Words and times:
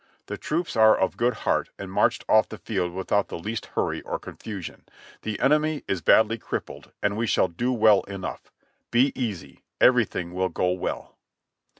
The 0.25 0.35
troops 0.35 0.75
are 0.75 0.97
of 0.97 1.15
good 1.15 1.35
heart 1.45 1.69
and 1.77 1.91
marched 1.91 2.25
off 2.27 2.49
the 2.49 2.57
field 2.57 2.91
without 2.91 3.27
the 3.27 3.37
least 3.37 3.67
hurry 3.77 4.01
or 4.01 4.17
confusion. 4.17 4.83
The 5.21 5.39
enemy 5.39 5.83
is 5.87 6.01
badly 6.01 6.39
crippled 6.39 6.91
and 7.03 7.15
we 7.15 7.27
shall 7.27 7.47
do 7.47 7.71
well 7.71 8.01
enough. 8.05 8.51
Be 8.89 9.11
easy, 9.13 9.61
everything 9.79 10.33
will 10.33 10.49
go 10.49 10.71
well." 10.71 11.15